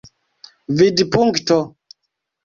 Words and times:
vidpunkto 0.77 1.57